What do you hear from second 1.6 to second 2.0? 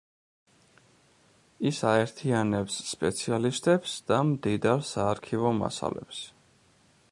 ის